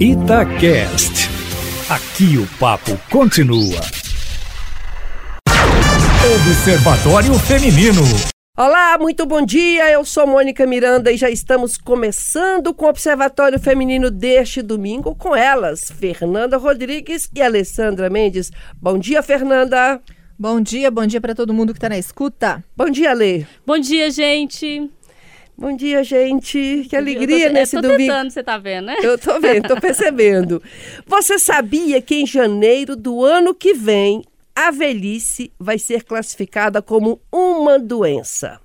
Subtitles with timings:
[0.00, 1.28] Itacast.
[1.90, 3.80] Aqui o papo continua.
[6.36, 8.02] Observatório Feminino.
[8.56, 9.90] Olá, muito bom dia.
[9.90, 15.34] Eu sou Mônica Miranda e já estamos começando com o Observatório Feminino deste domingo com
[15.34, 18.52] elas, Fernanda Rodrigues e Alessandra Mendes.
[18.80, 20.00] Bom dia, Fernanda.
[20.38, 22.62] Bom dia, bom dia para todo mundo que está na escuta.
[22.76, 23.44] Bom dia, Lê.
[23.66, 24.88] Bom dia, gente.
[25.60, 26.86] Bom dia, gente.
[26.88, 28.12] Que alegria tô, nesse eu tô domingo.
[28.12, 28.96] Tentando, você tá vendo, né?
[29.02, 30.62] Eu tô vendo, tô percebendo.
[31.04, 34.22] Você sabia que em janeiro do ano que vem
[34.54, 38.60] a velhice vai ser classificada como uma doença?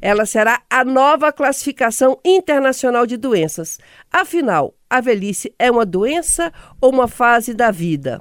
[0.00, 3.78] Ela será a nova classificação internacional de doenças.
[4.12, 8.20] Afinal, a velhice é uma doença ou uma fase da vida?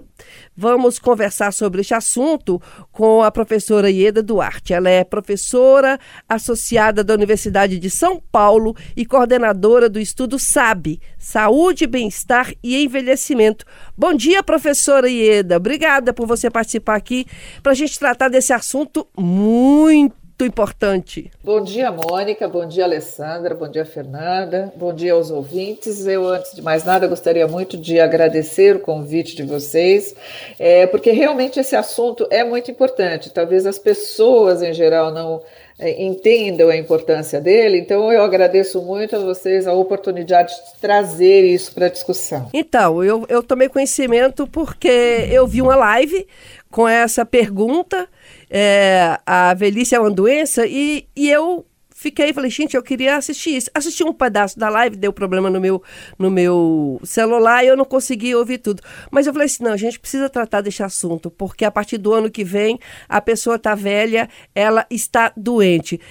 [0.55, 4.73] Vamos conversar sobre este assunto com a professora Ieda Duarte.
[4.73, 11.87] Ela é professora associada da Universidade de São Paulo e coordenadora do estudo SAB, Saúde,
[11.87, 13.65] Bem-Estar e Envelhecimento.
[13.97, 15.57] Bom dia, professora Ieda.
[15.57, 17.25] Obrigada por você participar aqui
[17.63, 21.31] para a gente tratar desse assunto muito muito importante.
[21.43, 22.47] Bom dia, Mônica.
[22.47, 23.53] Bom dia, Alessandra.
[23.53, 24.73] Bom dia, Fernanda.
[24.75, 26.05] Bom dia aos ouvintes.
[26.05, 30.15] Eu, antes de mais nada, gostaria muito de agradecer o convite de vocês,
[30.57, 33.29] é, porque realmente esse assunto é muito importante.
[33.29, 35.41] Talvez as pessoas em geral não
[35.77, 37.77] é, entendam a importância dele.
[37.79, 42.49] Então, eu agradeço muito a vocês a oportunidade de trazer isso para a discussão.
[42.53, 46.27] Então, eu, eu tomei conhecimento porque eu vi uma live
[46.71, 48.07] com essa pergunta
[48.49, 51.65] é, a velhice é uma doença, e, e eu
[52.01, 53.69] fiquei, falei, gente, eu queria assistir isso.
[53.75, 55.83] Assisti um pedaço da live, deu problema no meu,
[56.17, 58.81] no meu celular e eu não consegui ouvir tudo.
[59.11, 62.11] Mas eu falei assim, não, a gente precisa tratar desse assunto, porque a partir do
[62.11, 66.01] ano que vem a pessoa está velha, ela está doente.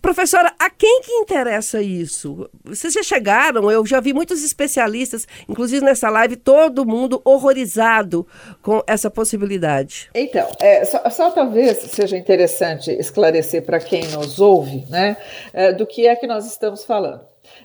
[0.00, 2.48] Professora, a quem que interessa isso?
[2.64, 8.26] Vocês já chegaram, eu já vi muitos especialistas, inclusive nessa live, todo mundo horrorizado
[8.62, 10.10] com essa possibilidade.
[10.14, 15.16] Então, é, só, só, talvez seja interessante esclarecer para quem nos ouve, né,
[15.52, 17.20] é, do que é que nós estamos falando.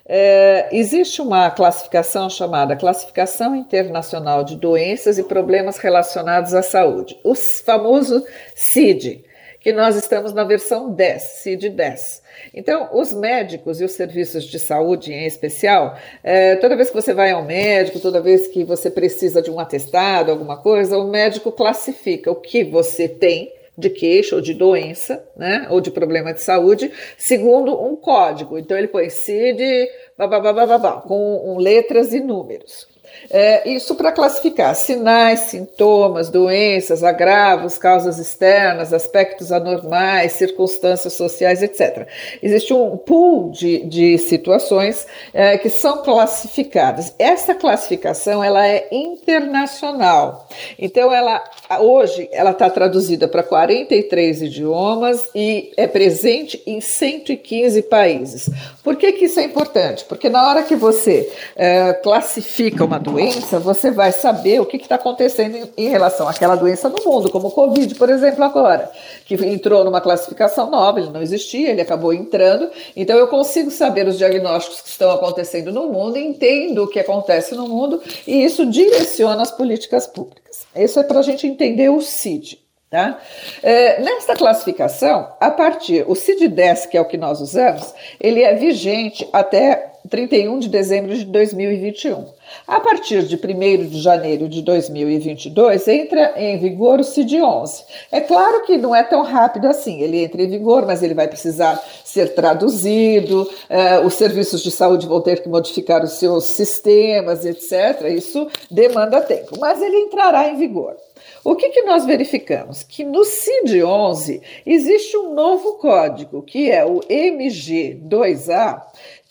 [0.06, 7.34] É, existe uma classificação chamada Classificação Internacional de Doenças e Problemas Relacionados à Saúde, o
[7.34, 8.24] famoso
[8.54, 9.24] CID
[9.64, 12.20] que nós estamos na versão 10, CID-10.
[12.52, 17.14] Então, os médicos e os serviços de saúde em especial, é, toda vez que você
[17.14, 21.50] vai ao médico, toda vez que você precisa de um atestado, alguma coisa, o médico
[21.50, 26.42] classifica o que você tem de queixa ou de doença, né, ou de problema de
[26.42, 28.58] saúde, segundo um código.
[28.58, 29.88] Então, ele põe CID,
[30.18, 32.93] babá, com letras e números.
[33.30, 42.06] É, isso para classificar sinais, sintomas, doenças, agravos, causas externas, aspectos anormais, circunstâncias sociais, etc.
[42.42, 47.14] Existe um pool de, de situações é, que são classificadas.
[47.18, 50.48] Essa classificação ela é internacional.
[50.78, 51.42] Então, ela
[51.80, 58.50] hoje ela está traduzida para 43 idiomas e é presente em 115 países.
[58.82, 60.04] Por que, que isso é importante?
[60.04, 64.96] Porque na hora que você é, classifica uma doença, você vai saber o que está
[64.96, 68.90] acontecendo em, em, relação àquela doença no mundo, como o Covid, por exemplo, agora,
[69.26, 72.68] que entrou numa classificação nova, ele não existia, ele acabou entrando.
[72.96, 77.54] Então eu consigo saber os diagnósticos que estão acontecendo no mundo, entendo o que acontece
[77.54, 80.66] no mundo e isso direciona as políticas públicas.
[80.74, 82.64] Isso é para a gente entender o CID.
[82.90, 83.18] Tá?
[83.60, 88.54] É, nesta classificação, a partir, o CID-10, que é o que nós usamos, ele é
[88.54, 92.26] vigente até 31 de dezembro de 2021.
[92.66, 97.84] A partir de 1 de janeiro de 2022, entra em vigor o CID-11.
[98.12, 101.26] É claro que não é tão rápido assim, ele entra em vigor, mas ele vai
[101.26, 107.44] precisar ser traduzido, eh, os serviços de saúde vão ter que modificar os seus sistemas,
[107.44, 108.02] etc.
[108.14, 110.96] Isso demanda tempo, mas ele entrará em vigor.
[111.44, 112.82] O que, que nós verificamos?
[112.82, 118.82] Que no CID-11 existe um novo código, que é o MG2A,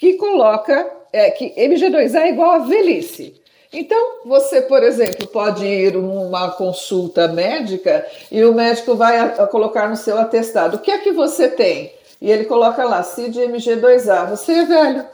[0.04, 3.42] que coloca é, que MG2A é igual a velhice.
[3.72, 9.48] Então, você, por exemplo, pode ir numa consulta médica e o médico vai a, a
[9.48, 11.94] colocar no seu atestado: o que é que você tem?
[12.22, 15.06] E ele coloca lá, CID MG2A, você é velho.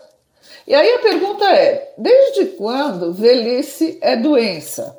[0.65, 4.97] E aí a pergunta é: desde quando velhice é doença?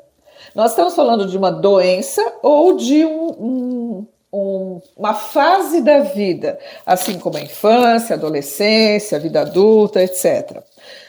[0.55, 3.80] Nós estamos falando de uma doença ou de um, um,
[4.31, 10.63] um, uma fase da vida, assim como a infância, a adolescência, a vida adulta, etc.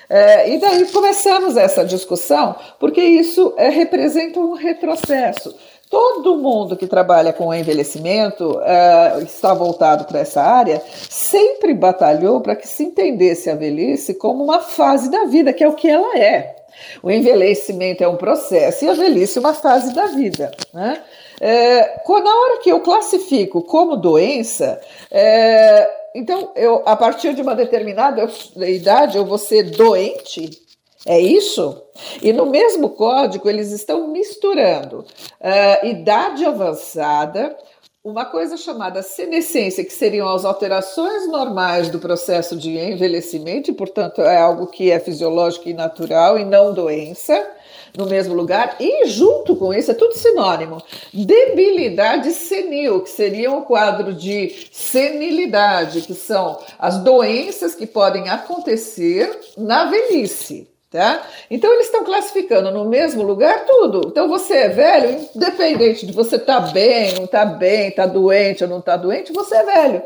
[0.09, 5.55] É, e daí começamos essa discussão, porque isso é, representa um retrocesso.
[5.89, 12.57] Todo mundo que trabalha com envelhecimento, é, está voltado para essa área, sempre batalhou para
[12.57, 16.19] que se entendesse a velhice como uma fase da vida, que é o que ela
[16.19, 16.62] é.
[17.03, 20.51] O envelhecimento é um processo e a velhice é uma fase da vida.
[20.73, 21.03] Né?
[21.41, 24.81] É, na hora que eu classifico como doença,
[25.11, 28.29] é, então eu, a partir de uma determinada
[28.67, 30.63] idade eu vou ser doente.
[31.05, 31.83] É isso?
[32.23, 37.57] E no mesmo código eles estão misturando uh, idade avançada,
[38.05, 44.21] uma coisa chamada senescência, que seriam as alterações normais do processo de envelhecimento, e, portanto,
[44.21, 47.49] é algo que é fisiológico e natural e não doença,
[47.97, 50.83] no mesmo lugar, e junto com isso é tudo sinônimo.
[51.15, 59.39] Debilidade senil, que seria um quadro de senilidade, que são as doenças que podem acontecer
[59.57, 60.72] na velhice.
[60.93, 61.27] Tá?
[61.51, 64.09] Então eles estão classificando no mesmo lugar tudo.
[64.09, 68.07] Então você é velho, independente de você estar tá bem, não estar tá bem, estar
[68.07, 70.03] tá doente ou não estar tá doente, você é velho.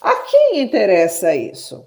[0.00, 1.84] A quem interessa isso?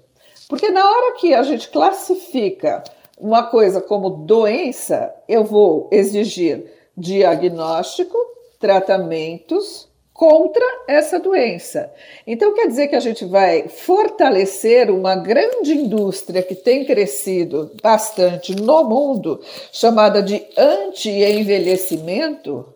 [0.50, 2.84] Porque na hora que a gente classifica
[3.18, 8.18] uma coisa como doença, eu vou exigir diagnóstico,
[8.58, 9.89] tratamentos,
[10.20, 11.90] contra essa doença.
[12.26, 18.54] Então, quer dizer que a gente vai fortalecer uma grande indústria que tem crescido bastante
[18.54, 19.40] no mundo,
[19.72, 22.68] chamada de anti-envelhecimento?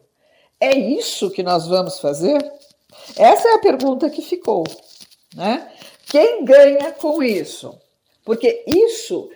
[0.58, 2.43] É isso que nós vamos fazer?
[3.14, 4.64] Essa é a pergunta que ficou.
[5.37, 5.69] Né?
[6.06, 7.79] Quem ganha com isso?
[8.25, 9.29] Porque isso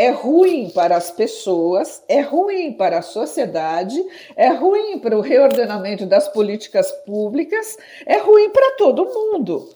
[0.00, 4.02] é ruim para as pessoas, é ruim para a sociedade,
[4.34, 7.76] é ruim para o reordenamento das políticas públicas,
[8.06, 9.68] é ruim para todo mundo.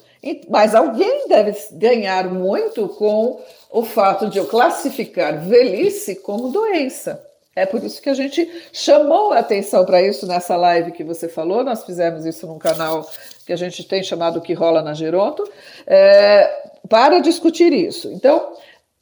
[0.48, 3.38] Mas alguém deve ganhar muito com
[3.70, 7.22] o fato de eu classificar velhice como doença.
[7.54, 11.28] É por isso que a gente chamou a atenção para isso nessa live que você
[11.28, 11.62] falou.
[11.62, 13.06] Nós fizemos isso num canal
[13.44, 15.46] que a gente tem chamado Que Rola na Geronto,
[15.86, 16.50] é,
[16.88, 18.10] para discutir isso.
[18.10, 18.54] Então,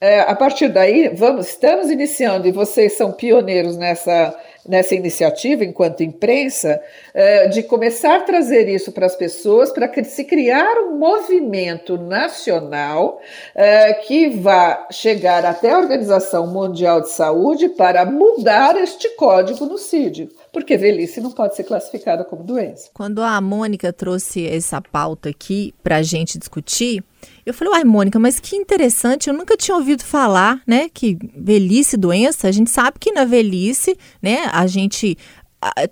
[0.02, 4.36] é, a partir daí, vamos, estamos iniciando, e vocês são pioneiros nessa,
[4.68, 6.82] nessa iniciativa, enquanto imprensa,
[7.14, 13.20] é, de começar a trazer isso para as pessoas, para se criar um movimento nacional
[13.54, 19.78] é, que vá chegar até a Organização Mundial de Saúde para mudar este código no
[19.78, 22.90] CID porque velhice não pode ser classificada como doença.
[22.92, 27.02] Quando a Mônica trouxe essa pauta aqui para a gente discutir,
[27.44, 31.96] eu falei, uai, Mônica, mas que interessante, eu nunca tinha ouvido falar, né, que velhice,
[31.96, 35.16] doença, a gente sabe que na velhice, né, a gente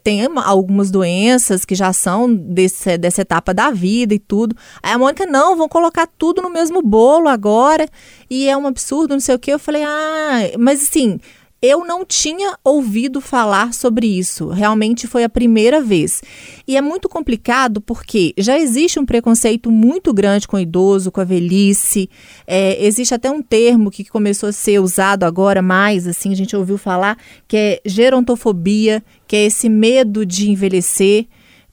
[0.02, 4.56] tem algumas doenças que já são desse, dessa etapa da vida e tudo.
[4.82, 7.88] Aí a Mônica, não, vão colocar tudo no mesmo bolo agora,
[8.29, 9.52] e é um absurdo, não sei o quê.
[9.52, 11.20] Eu falei, ah, mas assim,
[11.62, 14.49] eu não tinha ouvido falar sobre isso.
[14.49, 16.23] Realmente foi a primeira vez.
[16.67, 21.21] E é muito complicado porque já existe um preconceito muito grande com o idoso, com
[21.21, 22.09] a velhice.
[22.47, 26.57] É, existe até um termo que começou a ser usado agora mais, assim, a gente
[26.57, 31.27] ouviu falar, que é gerontofobia, que é esse medo de envelhecer,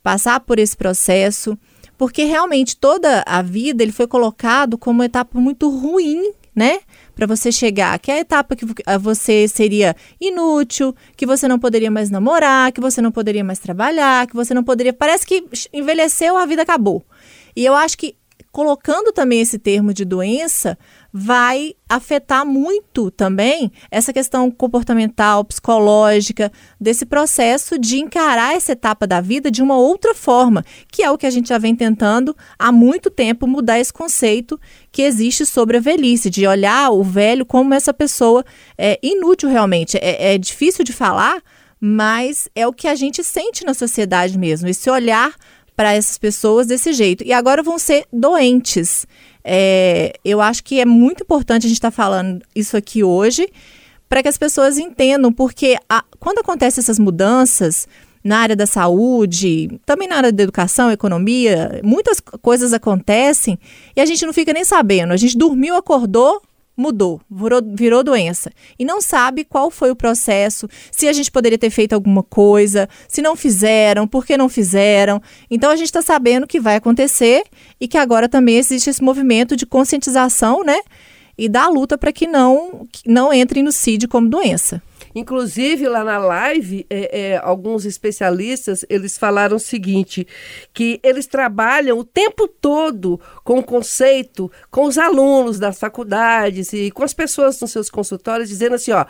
[0.03, 1.57] passar por esse processo.
[1.97, 6.79] Porque realmente toda a vida ele foi colocado como uma etapa muito ruim, né?
[7.17, 8.63] Para você chegar, que é a etapa que
[9.01, 14.27] você seria inútil, que você não poderia mais namorar, que você não poderia mais trabalhar,
[14.27, 14.93] que você não poderia.
[14.93, 15.43] Parece que
[15.73, 17.03] envelheceu, a vida acabou.
[17.55, 18.15] E eu acho que
[18.57, 20.79] colocando também esse termo de doença,
[21.13, 26.51] vai afetar muito também essa questão comportamental, psicológica,
[26.81, 31.19] desse processo de encarar essa etapa da vida de uma outra forma, que é o
[31.19, 34.59] que a gente já vem tentando há muito tempo mudar esse conceito
[34.91, 38.43] que existe sobre a velhice, de olhar o velho como essa pessoa
[38.75, 39.97] é inútil realmente.
[39.97, 41.43] É, é difícil de falar,
[41.79, 45.35] mas é o que a gente sente na sociedade mesmo, esse olhar
[45.77, 47.23] para essas pessoas desse jeito.
[47.23, 49.05] E agora vão ser doentes.
[49.43, 53.47] É, eu acho que é muito importante a gente estar tá falando isso aqui hoje
[54.09, 57.87] para que as pessoas entendam, porque a, quando acontecem essas mudanças
[58.23, 63.59] na área da saúde, também na área da educação, economia, muitas coisas acontecem
[63.95, 65.13] e a gente não fica nem sabendo.
[65.13, 66.41] A gente dormiu, acordou,
[66.77, 68.51] mudou, virou, virou doença.
[68.77, 72.87] E não sabe qual foi o processo, se a gente poderia ter feito alguma coisa,
[73.07, 75.19] se não fizeram, por que não fizeram.
[75.49, 77.43] Então a gente está sabendo que vai acontecer
[77.81, 80.79] e que agora também existe esse movimento de conscientização, né?
[81.35, 84.81] E da luta para que não, que não entre no CID como doença.
[85.17, 90.27] Inclusive, lá na live, é, é, alguns especialistas, eles falaram o seguinte,
[90.71, 96.91] que eles trabalham o tempo todo com o conceito, com os alunos das faculdades e
[96.91, 99.05] com as pessoas nos seus consultórios, dizendo assim, ó,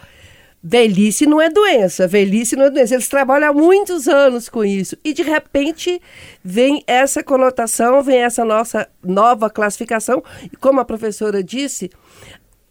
[0.63, 2.93] velhice não é doença, velhice não é doença.
[2.93, 4.95] Eles trabalham há muitos anos com isso.
[5.03, 6.01] E, de repente,
[6.41, 10.23] vem essa conotação, vem essa nossa nova classificação.
[10.41, 11.91] E como a professora disse,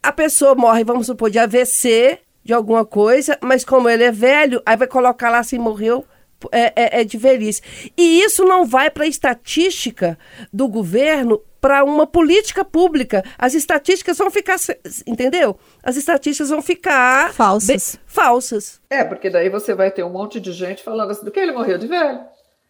[0.02, 4.62] a pessoa morre, vamos supor, de AVC de alguma coisa, mas como ele é velho,
[4.64, 6.06] aí vai colocar lá assim, morreu
[6.52, 7.60] é, é, é de velhice.
[7.96, 10.16] E isso não vai para a estatística
[10.52, 13.24] do governo para uma política pública.
[13.36, 14.56] As estatísticas vão ficar,
[15.04, 15.58] entendeu?
[15.82, 17.98] As estatísticas vão ficar falsas.
[18.06, 18.80] falsas.
[18.88, 21.50] É, porque daí você vai ter um monte de gente falando assim, do que ele
[21.50, 22.20] morreu de velho.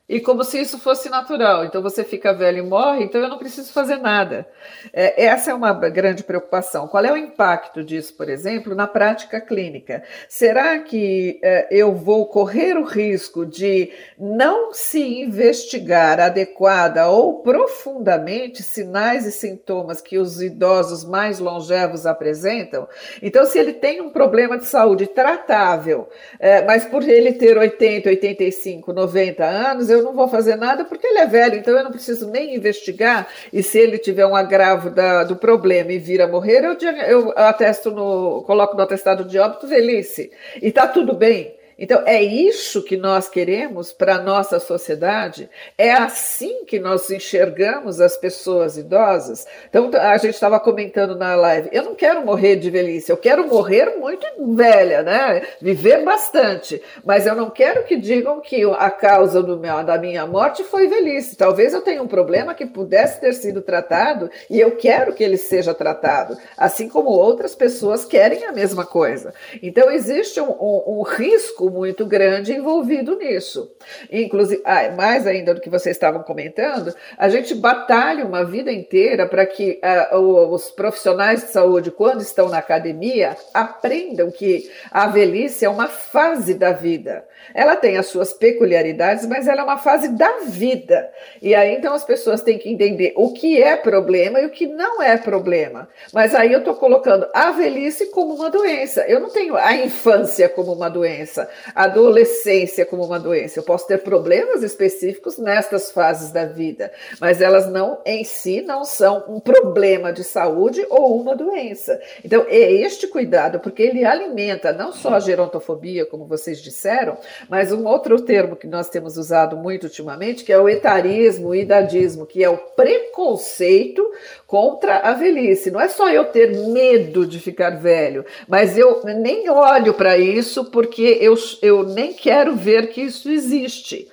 [0.09, 1.65] E como se isso fosse natural.
[1.65, 4.47] Então você fica velho e morre, então eu não preciso fazer nada.
[4.93, 6.87] É, essa é uma grande preocupação.
[6.87, 10.05] Qual é o impacto disso, por exemplo, na prática clínica?
[10.29, 18.63] Será que é, eu vou correr o risco de não se investigar adequada ou profundamente
[18.63, 22.87] sinais e sintomas que os idosos mais longevos apresentam?
[23.21, 26.09] Então, se ele tem um problema de saúde tratável,
[26.39, 31.07] é, mas por ele ter 80, 85, 90 anos, eu não vou fazer nada porque
[31.07, 33.27] ele é velho, então eu não preciso nem investigar.
[33.53, 36.77] E se ele tiver um agravo da, do problema e vir a morrer, eu,
[37.09, 40.31] eu atesto no, coloco no atestado de óbito velhice.
[40.61, 41.56] E está tudo bem.
[41.79, 45.51] Então, é isso que nós queremos para a nossa sociedade?
[45.77, 49.47] É assim que nós enxergamos as pessoas idosas?
[49.69, 53.47] Então, a gente estava comentando na live: eu não quero morrer de velhice, eu quero
[53.47, 55.43] morrer muito velha, né?
[55.61, 56.83] Viver bastante.
[57.05, 61.37] Mas eu não quero que digam que a causa meu, da minha morte foi velhice.
[61.37, 65.37] Talvez eu tenha um problema que pudesse ter sido tratado e eu quero que ele
[65.37, 69.35] seja tratado, assim como outras pessoas querem a mesma coisa.
[69.63, 73.71] Então, existe um, um, um risco muito grande envolvido nisso.
[74.11, 79.27] Inclusive, ah, mais ainda do que vocês estavam comentando, a gente batalha uma vida inteira
[79.27, 85.65] para que ah, os profissionais de saúde, quando estão na academia, aprendam que a velhice
[85.65, 87.25] é uma fase da vida.
[87.55, 91.11] Ela tem as suas peculiaridades, mas ela é uma fase da vida.
[91.41, 94.67] E aí então as pessoas têm que entender o que é problema e o que
[94.67, 95.89] não é problema.
[96.13, 99.05] Mas aí eu estou colocando a velhice como uma doença.
[99.07, 103.59] Eu não tenho a infância como uma doença adolescência como uma doença.
[103.59, 108.85] Eu posso ter problemas específicos nestas fases da vida, mas elas não em si não
[108.85, 112.01] são um problema de saúde ou uma doença.
[112.25, 117.17] Então, é este cuidado, porque ele alimenta não só a gerontofobia, como vocês disseram,
[117.49, 121.55] mas um outro termo que nós temos usado muito ultimamente, que é o etarismo, o
[121.55, 124.05] idadismo, que é o preconceito
[124.47, 125.71] contra a velhice.
[125.71, 130.67] Não é só eu ter medo de ficar velho, mas eu nem olho para isso
[130.67, 134.09] porque eu, eu nem quero ver que isso existe.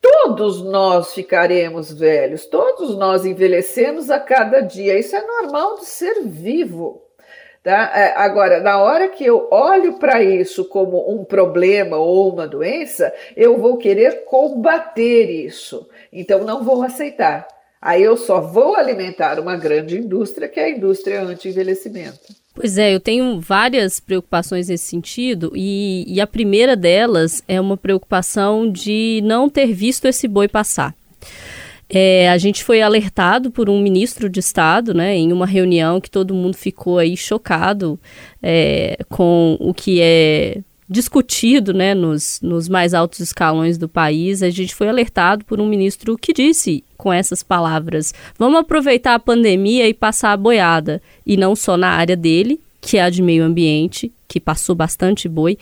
[0.00, 4.98] Todos nós ficaremos velhos, todos nós envelhecemos a cada dia.
[4.98, 7.02] Isso é normal do ser vivo.
[7.62, 7.92] Tá?
[7.94, 13.12] É, agora, na hora que eu olho para isso como um problema ou uma doença,
[13.36, 15.86] eu vou querer combater isso.
[16.10, 17.46] Então, não vou aceitar.
[17.80, 22.39] Aí eu só vou alimentar uma grande indústria, que é a indústria anti-envelhecimento.
[22.54, 27.76] Pois é, eu tenho várias preocupações nesse sentido, e, e a primeira delas é uma
[27.76, 30.94] preocupação de não ter visto esse boi passar.
[31.88, 36.10] É, a gente foi alertado por um ministro de Estado, né, em uma reunião que
[36.10, 37.98] todo mundo ficou aí chocado
[38.42, 44.50] é, com o que é discutido né, nos, nos mais altos escalões do país, a
[44.50, 49.88] gente foi alertado por um ministro que disse com essas palavras: vamos aproveitar a pandemia
[49.88, 51.02] e passar a boiada.
[51.26, 55.26] E não só na área dele, que é a de meio ambiente, que passou bastante
[55.26, 55.56] boi,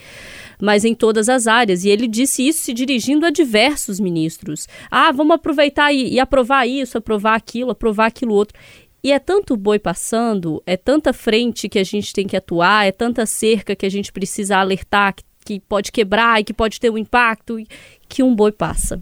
[0.61, 1.85] mas em todas as áreas.
[1.85, 4.66] E ele disse isso se dirigindo a diversos ministros.
[4.90, 8.59] Ah, vamos aproveitar e, e aprovar isso, aprovar aquilo, aprovar aquilo outro.
[9.02, 12.90] E é tanto boi passando, é tanta frente que a gente tem que atuar, é
[12.90, 16.90] tanta cerca que a gente precisa alertar, que, que pode quebrar e que pode ter
[16.90, 17.62] um impacto,
[18.09, 19.00] que um boi passa.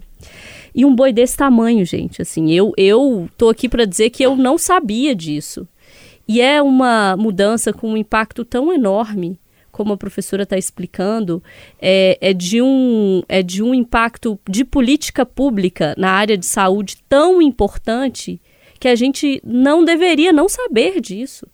[0.77, 4.35] E um boi desse tamanho, gente, assim, eu, eu tô aqui para dizer que eu
[4.35, 5.67] não sabia disso.
[6.27, 9.39] E é uma mudança com um impacto tão enorme,
[9.71, 11.41] como a professora está explicando,
[11.81, 16.97] é, é, de um, é de um impacto de política pública na área de saúde
[17.09, 18.39] tão importante
[18.79, 21.47] que a gente não deveria não saber disso.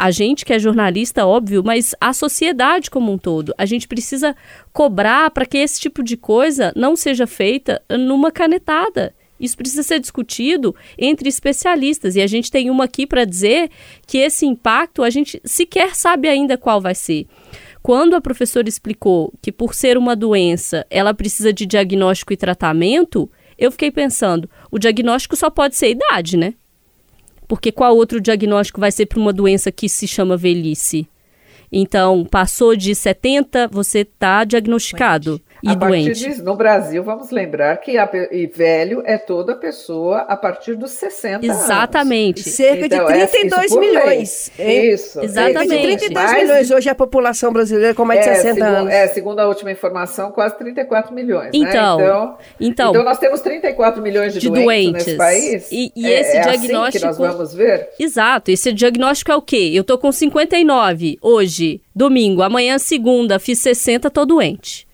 [0.00, 3.52] A gente que é jornalista, óbvio, mas a sociedade como um todo.
[3.58, 4.36] A gente precisa
[4.72, 9.12] cobrar para que esse tipo de coisa não seja feita numa canetada.
[9.40, 13.72] Isso precisa ser discutido entre especialistas e a gente tem uma aqui para dizer
[14.06, 17.26] que esse impacto a gente sequer sabe ainda qual vai ser.
[17.82, 23.28] Quando a professora explicou que por ser uma doença ela precisa de diagnóstico e tratamento,
[23.58, 26.54] eu fiquei pensando, o diagnóstico só pode ser idade, né?
[27.48, 31.08] Porque qual outro diagnóstico vai ser para uma doença que se chama velhice?
[31.72, 35.40] Então, passou de 70, você está diagnosticado.
[35.62, 36.06] E a doente.
[36.08, 40.74] Partir de, no Brasil, vamos lembrar que a, e velho é toda pessoa a partir
[40.76, 42.40] dos 60 Exatamente.
[42.42, 42.54] anos.
[42.54, 43.88] Cerca Então, de é- 32 por lei.
[43.90, 44.50] milhões.
[44.58, 44.90] hein?
[44.92, 45.20] Isso.
[45.20, 45.68] Exatamente.
[45.68, 45.98] Cerca de isso.
[45.98, 48.92] 32 Mais milhões hoje é a população brasileira com mais de é, 60 segundo, anos.
[48.92, 51.50] É, segundo a última informação, quase 34 milhões.
[51.52, 52.04] Então, né?
[52.04, 55.06] então, então- então nós temos 34 milhões de, De doentes, doentes.
[55.06, 55.72] nesse país.
[55.72, 57.88] E- e É- esse é assim diagnóstico- que nós vamos ver?
[57.98, 59.70] Exato, esse diagnóstico é o quê?
[59.74, 64.86] Eu tô com 59 hoje, domingo, amanhã segunda, fiz 60, tô doente.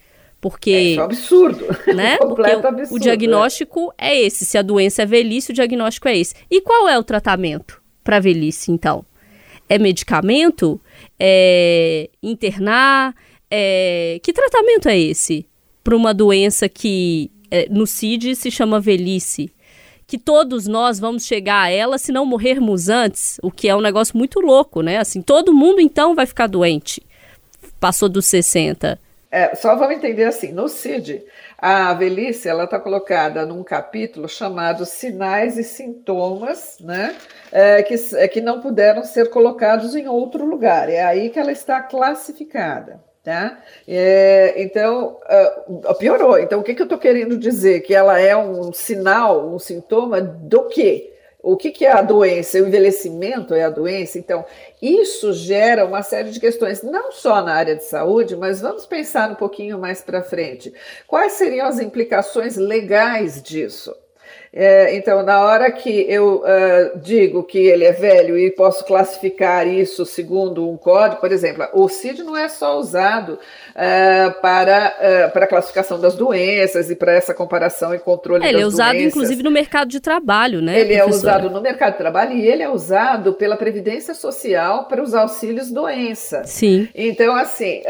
[0.44, 1.66] Porque, Isso é um absurdo.
[1.94, 2.18] né?
[2.20, 2.96] Porque completo o, absurdo.
[2.96, 6.34] o diagnóstico é esse, se a doença é velhice, o diagnóstico é esse.
[6.50, 9.06] E qual é o tratamento para velhice, então?
[9.70, 10.78] É medicamento?
[11.18, 13.14] É internar?
[13.50, 14.20] É...
[14.22, 15.46] Que tratamento é esse
[15.82, 19.50] para uma doença que é, no CID se chama velhice?
[20.06, 23.80] Que todos nós vamos chegar a ela se não morrermos antes, o que é um
[23.80, 24.98] negócio muito louco, né?
[24.98, 27.02] Assim, todo mundo então vai ficar doente.
[27.80, 29.02] Passou dos 60.
[29.35, 31.25] É, só vamos entender assim, no CID,
[31.59, 37.17] a velhice ela está colocada num capítulo chamado Sinais e Sintomas, né,
[37.50, 40.88] é, que, é, que não puderam ser colocados em outro lugar.
[40.88, 43.03] É aí que ela está classificada.
[43.25, 43.59] Tá?
[43.88, 45.19] É, então,
[45.67, 46.38] uh, piorou.
[46.38, 47.81] Então, o que, que eu estou querendo dizer?
[47.81, 51.13] Que ela é um sinal, um sintoma do quê?
[51.44, 52.56] O que, que é a doença?
[52.56, 54.18] O envelhecimento é a doença?
[54.18, 54.46] Então,
[54.80, 59.30] isso gera uma série de questões, não só na área de saúde, mas vamos pensar
[59.30, 60.72] um pouquinho mais para frente.
[61.06, 63.94] Quais seriam as implicações legais disso?
[64.56, 69.66] É, então, na hora que eu uh, digo que ele é velho e posso classificar
[69.66, 75.32] isso segundo um código, por exemplo, o CID não é só usado uh, para, uh,
[75.32, 78.92] para a classificação das doenças e para essa comparação e controle É, ele é usado,
[78.92, 79.08] doenças.
[79.08, 80.78] inclusive, no mercado de trabalho, né?
[80.78, 81.32] Ele é professora?
[81.32, 85.68] usado no mercado de trabalho e ele é usado pela Previdência Social para os auxílios
[85.73, 86.44] doença.
[86.44, 86.88] Sim.
[86.94, 87.82] Então, assim,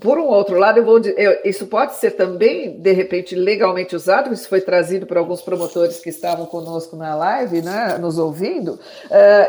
[0.00, 4.32] por um outro lado, eu vou, eu, isso pode ser também, de repente, legalmente usado,
[4.32, 8.78] isso foi trazido por alguns promotores que estavam conosco na live, né, nos ouvindo, uh,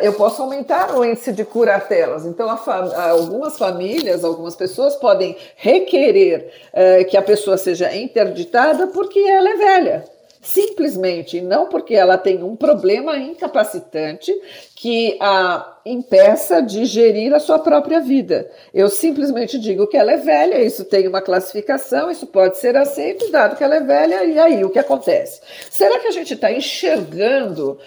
[0.02, 2.26] eu posso aumentar o índice de curatelas.
[2.26, 9.20] Então, fam algumas famílias, algumas pessoas podem requerer uh, que a pessoa seja interditada porque
[9.20, 14.34] ela é velha simplesmente, não porque ela tem um problema incapacitante
[14.76, 18.50] que a impeça de gerir a sua própria vida.
[18.74, 23.32] Eu simplesmente digo que ela é velha, isso tem uma classificação, isso pode ser aceito,
[23.32, 25.42] dado que ela é velha, e aí o que acontece?
[25.70, 27.80] Será que a gente está enxergando uh,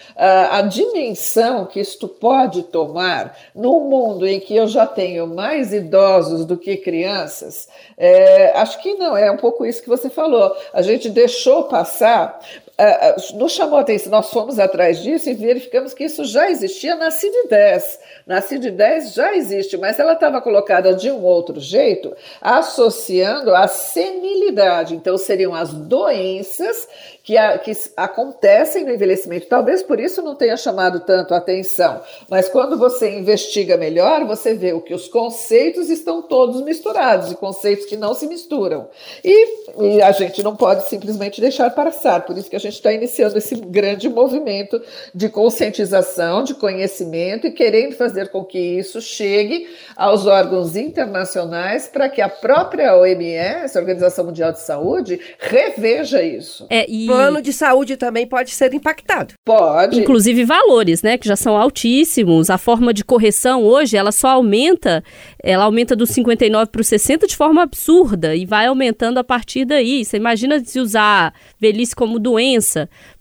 [0.50, 6.44] a dimensão que isto pode tomar num mundo em que eu já tenho mais idosos
[6.44, 7.68] do que crianças?
[7.96, 10.54] É, acho que não, é um pouco isso que você falou.
[10.72, 12.40] A gente deixou passar
[12.76, 16.96] Uh, nos chamou a atenção, nós fomos atrás disso e verificamos que isso já existia
[16.96, 17.82] na CID-10.
[18.26, 24.96] Na CID-10 já existe, mas ela estava colocada de um outro jeito, associando a senilidade.
[24.96, 26.88] Então, seriam as doenças
[27.24, 29.46] que, a, que acontecem no envelhecimento.
[29.46, 34.54] Talvez por isso não tenha chamado tanto a atenção, mas quando você investiga melhor, você
[34.54, 38.88] vê o que os conceitos estão todos misturados, e conceitos que não se misturam.
[39.24, 39.46] E,
[39.80, 43.38] e a gente não pode simplesmente deixar passar, por isso que a gente está iniciando
[43.38, 44.81] esse grande movimento
[45.14, 52.09] de conscientização, de conhecimento e querendo fazer com que isso chegue aos órgãos internacionais para
[52.09, 56.66] que a própria OMS, a Organização Mundial de Saúde, reveja isso.
[56.70, 57.07] É, e...
[57.07, 59.35] Plano de saúde também pode ser impactado.
[59.44, 60.00] Pode.
[60.00, 62.50] Inclusive valores, né, que já são altíssimos.
[62.50, 65.03] A forma de correção hoje, ela só aumenta,
[65.42, 69.64] ela aumenta dos 59 para os 60 de forma absurda e vai aumentando a partir
[69.64, 70.05] daí.
[70.05, 72.53] Você imagina se usar velhice como doença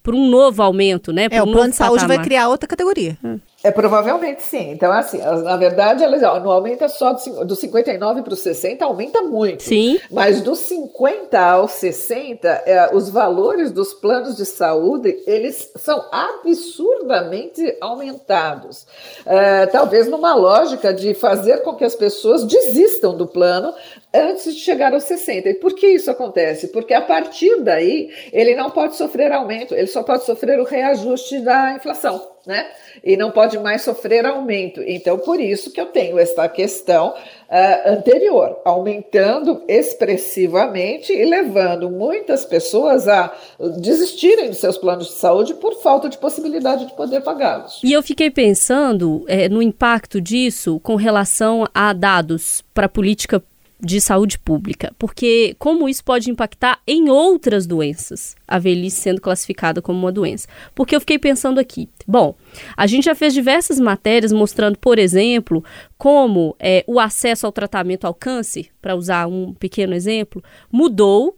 [0.02, 1.30] por um novo aumento, né?
[1.30, 2.26] por É, um o plano de saúde vai patamar.
[2.26, 3.18] criar outra categoria.
[3.64, 4.72] É, provavelmente sim.
[4.72, 8.84] Então, assim, na verdade, ela ó, não aumenta só do, do 59 para os 60,
[8.84, 9.64] aumenta muito.
[9.64, 9.98] Sim.
[10.12, 17.78] Mas dos 50 aos 60, é, os valores dos planos de saúde, eles são absurdamente
[17.80, 18.86] aumentados.
[19.26, 23.74] É, talvez numa lógica de fazer com que as pessoas desistam do plano
[24.14, 25.50] antes de chegar aos 60.
[25.50, 26.68] E por que isso acontece?
[26.68, 31.40] Porque a partir daí, ele não pode sofrer aumento, ele só pode sofrer o reajuste
[31.40, 32.68] da inflação, né?
[33.04, 34.82] E não pode mais sofrer aumento.
[34.86, 42.46] Então, por isso que eu tenho esta questão uh, anterior, aumentando expressivamente e levando muitas
[42.46, 43.34] pessoas a
[43.80, 47.82] desistirem dos seus planos de saúde por falta de possibilidade de poder pagá-los.
[47.84, 53.42] E eu fiquei pensando é, no impacto disso com relação a dados para política
[53.84, 59.82] de saúde pública, porque como isso pode impactar em outras doenças, a velhice sendo classificada
[59.82, 60.48] como uma doença.
[60.74, 62.34] Porque eu fiquei pensando aqui, bom,
[62.78, 65.64] a gente já fez diversas matérias mostrando, por exemplo,
[65.98, 70.42] como é, o acesso ao tratamento ao câncer, para usar um pequeno exemplo,
[70.72, 71.36] mudou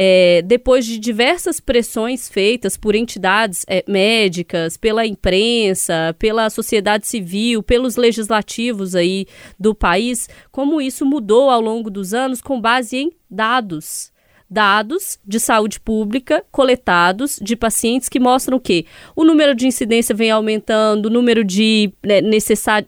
[0.00, 7.64] é, depois de diversas pressões feitas por entidades é, médicas, pela imprensa, pela sociedade civil,
[7.64, 9.26] pelos legislativos aí
[9.58, 14.12] do país, como isso mudou ao longo dos anos com base em dados
[14.50, 18.86] dados de saúde pública coletados de pacientes que mostram o quê?
[19.14, 22.20] O número de incidência vem aumentando, o número de né,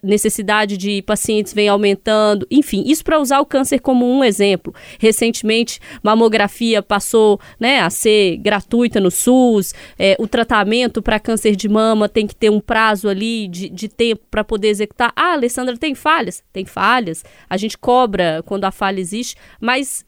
[0.03, 4.75] necessidade de pacientes vem aumentando, enfim, isso para usar o câncer como um exemplo.
[4.99, 11.69] Recentemente, mamografia passou né, a ser gratuita no SUS, é, o tratamento para câncer de
[11.69, 15.13] mama tem que ter um prazo ali de, de tempo para poder executar.
[15.15, 16.43] Ah, Alessandra, tem falhas?
[16.53, 17.25] Tem falhas.
[17.49, 20.05] A gente cobra quando a falha existe, mas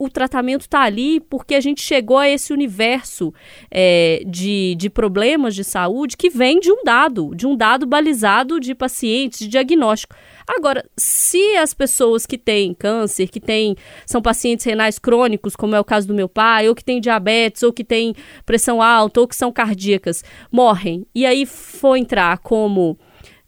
[0.00, 3.34] o tratamento está ali porque a gente chegou a esse universo
[3.70, 8.58] é, de, de problemas de saúde que vem de um dado, de um dado balizado
[8.58, 10.16] de pacientes, de diagnóstico.
[10.48, 15.80] Agora, se as pessoas que têm câncer, que têm, são pacientes renais crônicos, como é
[15.80, 18.14] o caso do meu pai, ou que têm diabetes, ou que têm
[18.46, 22.98] pressão alta, ou que são cardíacas, morrem, e aí for entrar como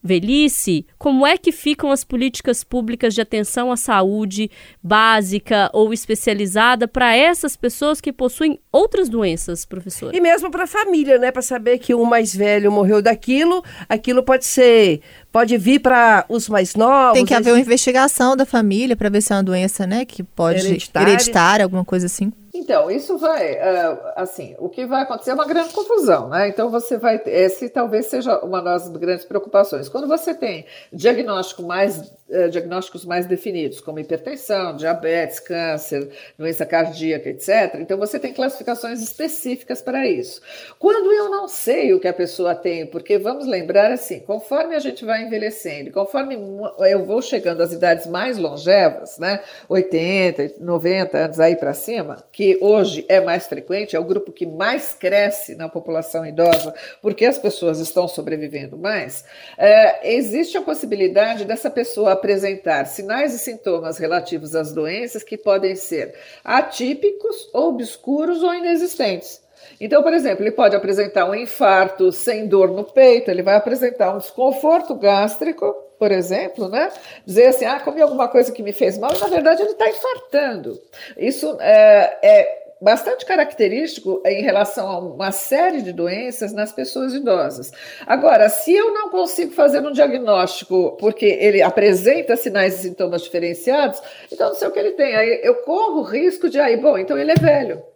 [0.03, 4.51] velhice, como é que ficam as políticas públicas de atenção à saúde
[4.83, 10.17] básica ou especializada para essas pessoas que possuem outras doenças, professora?
[10.17, 11.31] E mesmo para a família, né?
[11.31, 16.49] Para saber que o mais velho morreu daquilo, aquilo pode ser pode vir para os
[16.49, 17.15] mais novos.
[17.15, 20.23] Tem que haver uma investigação da família para ver se é uma doença, né, que
[20.23, 22.31] pode hereditária, hereditária alguma coisa assim.
[22.63, 26.49] Então, isso vai, uh, assim, o que vai acontecer é uma grande confusão, né?
[26.49, 29.89] Então, você vai, esse talvez seja uma das grandes preocupações.
[29.89, 37.31] Quando você tem diagnóstico mais, uh, diagnósticos mais definidos, como hipertensão, diabetes, câncer, doença cardíaca,
[37.31, 40.43] etc., então você tem classificações específicas para isso.
[40.79, 44.79] Quando eu não sei o que a pessoa tem, porque vamos lembrar assim, conforme a
[44.79, 46.39] gente vai envelhecendo, conforme
[46.81, 52.43] eu vou chegando às idades mais longevas, né, 80, 90 anos aí para cima, que
[52.43, 57.25] que hoje é mais frequente, é o grupo que mais cresce na população idosa, porque
[57.25, 59.25] as pessoas estão sobrevivendo mais,
[59.57, 65.75] é, existe a possibilidade dessa pessoa apresentar sinais e sintomas relativos às doenças que podem
[65.75, 69.43] ser atípicos, obscuros ou inexistentes.
[69.81, 74.15] Então, por exemplo, ele pode apresentar um infarto sem dor no peito, ele vai apresentar
[74.15, 75.67] um desconforto gástrico,
[75.99, 76.91] por exemplo, né?
[77.27, 79.89] Dizer assim, ah, comi alguma coisa que me fez mal, e na verdade ele está
[79.89, 80.81] infartando.
[81.17, 87.71] Isso é, é bastante característico em relação a uma série de doenças nas pessoas idosas.
[88.07, 94.03] Agora, se eu não consigo fazer um diagnóstico porque ele apresenta sinais e sintomas diferenciados,
[94.31, 95.15] então não sei o que ele tem.
[95.15, 97.92] Aí eu corro o risco de aí, bom, então ele é velho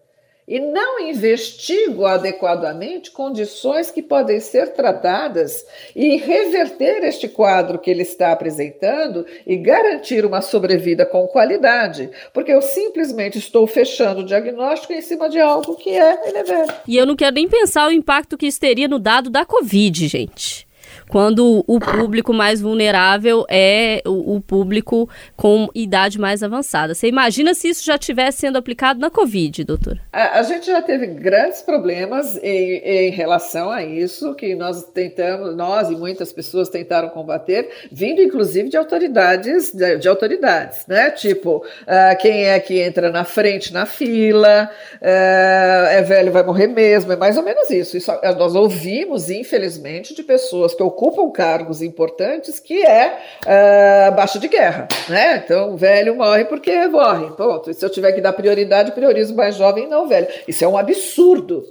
[0.46, 8.02] e não investigo adequadamente condições que podem ser tratadas e reverter este quadro que ele
[8.02, 14.92] está apresentando e garantir uma sobrevida com qualidade, porque eu simplesmente estou fechando o diagnóstico
[14.92, 16.72] em cima de algo que é elevado.
[16.86, 20.06] E eu não quero nem pensar o impacto que isso teria no dado da Covid,
[20.08, 20.65] gente
[21.08, 26.94] quando o público mais vulnerável é o, o público com idade mais avançada.
[26.94, 29.98] Você imagina se isso já estivesse sendo aplicado na Covid, doutor?
[30.12, 35.56] A, a, gente já teve grandes problemas em, em relação a isso, que nós tentamos,
[35.56, 41.10] nós e muitas pessoas tentaram combater, vindo inclusive de autoridades, de, de autoridades, né?
[41.10, 46.66] Tipo, uh, quem é que entra na frente na fila, uh, é velho, vai morrer
[46.66, 47.96] mesmo, é mais ou menos isso.
[47.96, 54.48] isso nós ouvimos, infelizmente, de pessoas que ocupam cargos importantes, que é uh, baixa de
[54.48, 55.42] guerra, né?
[55.44, 57.70] Então, velho morre porque morre, ponto.
[57.70, 60.26] E se eu tiver que dar prioridade, priorizo mais jovem não velho.
[60.48, 61.62] Isso é um absurdo.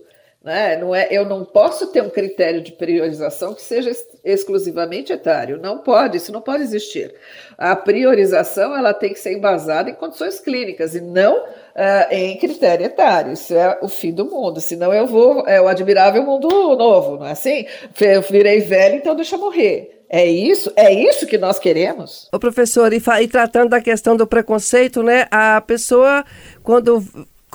[0.45, 0.77] Né?
[0.77, 5.59] Não é, eu não posso ter um critério de priorização que seja ex exclusivamente etário.
[5.59, 7.15] Não pode, isso não pode existir.
[7.57, 12.85] A priorização ela tem que ser embasada em condições clínicas e não uh, em critério
[12.85, 13.33] etário.
[13.33, 14.61] Isso é o fim do mundo.
[14.61, 15.47] Senão eu vou.
[15.47, 17.65] É o admirável mundo novo, não é assim?
[17.99, 20.03] Eu virei velho, então deixa eu morrer.
[20.07, 20.71] É isso?
[20.75, 22.29] É isso que nós queremos?
[22.31, 25.25] O professor, e, e tratando da questão do preconceito, né?
[25.31, 26.23] A pessoa,
[26.61, 27.03] quando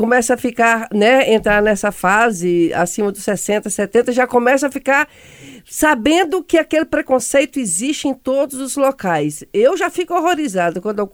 [0.00, 5.06] começa a ficar, né, entrar nessa fase acima dos 60, 70, já começa a ficar
[5.68, 9.44] sabendo que aquele preconceito existe em todos os locais.
[9.52, 11.08] Eu já fico horrorizada quando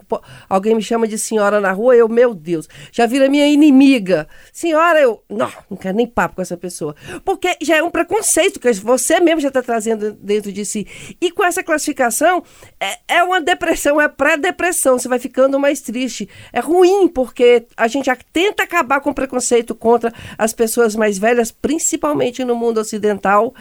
[0.49, 4.29] alguém me chama de senhora na rua, eu, meu Deus, já vira minha inimiga.
[4.53, 6.95] Senhora, eu, não, não quero nem papo com essa pessoa.
[7.25, 10.87] Porque já é um preconceito que você mesmo já está trazendo dentro de si.
[11.21, 12.43] E com essa classificação,
[12.81, 16.29] é, é uma depressão, é pré-depressão, você vai ficando mais triste.
[16.53, 21.51] É ruim, porque a gente tenta acabar com o preconceito contra as pessoas mais velhas,
[21.51, 23.55] principalmente no mundo ocidental,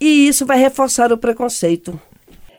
[0.00, 1.98] e isso vai reforçar o preconceito.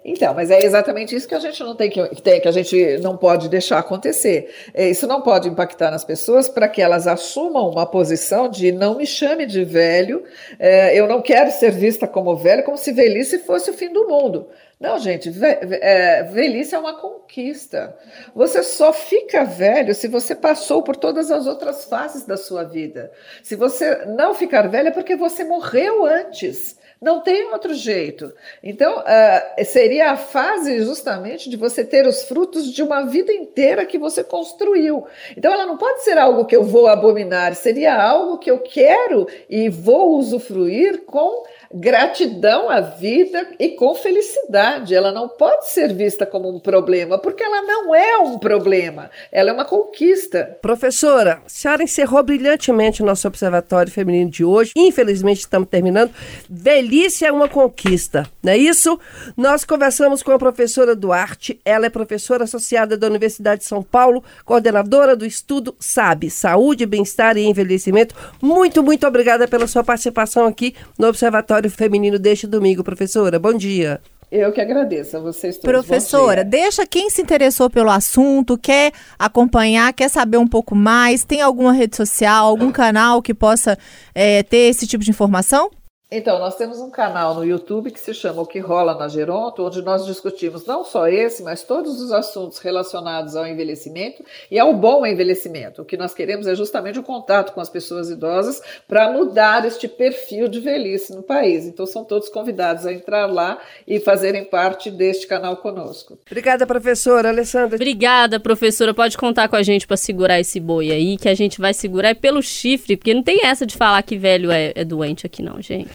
[0.05, 2.97] Então, mas é exatamente isso que a gente não tem que, tem, que a gente
[2.97, 4.53] não pode deixar acontecer.
[4.73, 8.97] É, isso não pode impactar nas pessoas para que elas assumam uma posição de não
[8.97, 10.23] me chame de velho,
[10.59, 14.05] é, eu não quero ser vista como velho, como se velhice fosse o fim do
[14.05, 14.49] mundo.
[14.77, 17.95] Não, gente, ve é, velhice é uma conquista.
[18.35, 23.09] Você só fica velho se você passou por todas as outras fases da sua vida.
[23.41, 26.77] Se você não ficar velho é porque você morreu antes.
[27.03, 28.31] Não tem outro jeito.
[28.63, 33.85] Então, uh, seria a fase justamente de você ter os frutos de uma vida inteira
[33.85, 35.05] que você construiu.
[35.35, 39.27] Então, ela não pode ser algo que eu vou abominar, seria algo que eu quero
[39.49, 44.93] e vou usufruir com gratidão à vida e com felicidade.
[44.93, 49.49] Ela não pode ser vista como um problema, porque ela não é um problema, ela
[49.49, 50.57] é uma conquista.
[50.61, 54.71] Professora, a senhora encerrou brilhantemente o nosso Observatório Feminino de hoje.
[54.75, 56.11] Infelizmente, estamos terminando.
[56.49, 58.99] Velhice é uma conquista, não é isso?
[59.35, 64.23] Nós conversamos com a professora Duarte, ela é professora associada da Universidade de São Paulo,
[64.45, 68.15] coordenadora do estudo SAB, Saúde, Bem-Estar e Envelhecimento.
[68.41, 73.39] Muito, muito obrigada pela sua participação aqui no Observatório Feminino deste domingo, professora.
[73.39, 74.01] Bom dia.
[74.31, 75.85] Eu que agradeço a vocês todos.
[75.85, 81.39] Professora, deixa quem se interessou pelo assunto, quer acompanhar, quer saber um pouco mais, tem
[81.39, 83.77] alguma rede social, algum canal que possa
[84.15, 85.69] é, ter esse tipo de informação?
[86.15, 89.65] Então, nós temos um canal no YouTube que se chama O que Rola na Geronto,
[89.65, 94.75] onde nós discutimos não só esse, mas todos os assuntos relacionados ao envelhecimento e ao
[94.75, 95.81] bom envelhecimento.
[95.81, 99.87] O que nós queremos é justamente o contato com as pessoas idosas para mudar este
[99.87, 101.65] perfil de velhice no país.
[101.65, 106.19] Então, são todos convidados a entrar lá e fazerem parte deste canal conosco.
[106.27, 107.29] Obrigada, professora.
[107.29, 107.75] Alessandra.
[107.75, 108.93] Obrigada, professora.
[108.93, 112.09] Pode contar com a gente para segurar esse boi aí, que a gente vai segurar
[112.09, 115.41] é pelo chifre, porque não tem essa de falar que velho é, é doente aqui,
[115.41, 115.89] não, gente.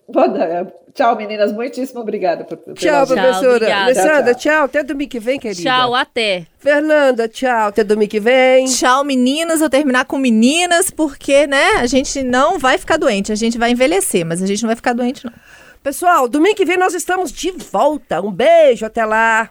[0.94, 1.52] Tchau, meninas.
[1.52, 2.44] Muitíssimo obrigada.
[2.44, 3.66] Por, tchau, professora.
[3.66, 4.64] Tchau, Alessandra, tchau, tchau.
[4.64, 5.62] Até domingo que vem, querida.
[5.62, 6.46] Tchau, até.
[6.58, 7.68] Fernanda, tchau.
[7.68, 8.66] Até domingo que vem.
[8.66, 9.60] Tchau, meninas.
[9.60, 13.30] Vou terminar com meninas, porque, né, a gente não vai ficar doente.
[13.30, 15.32] A gente vai envelhecer, mas a gente não vai ficar doente, não.
[15.82, 18.20] Pessoal, domingo que vem nós estamos de volta.
[18.20, 19.50] Um beijo, até lá.